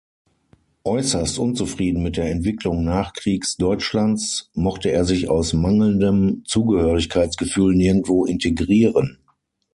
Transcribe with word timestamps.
Äußerst 0.85 1.37
unzufrieden 1.37 2.01
mit 2.01 2.17
der 2.17 2.31
Entwicklung 2.31 2.83
Nachkriegsdeutschlands 2.83 4.49
mochte 4.55 4.89
er 4.89 5.05
sich 5.05 5.29
aus 5.29 5.53
mangelndem 5.53 6.41
Zugehörigkeitsgefühl 6.47 7.75
nirgendwo 7.75 8.25
integrieren. 8.25 9.19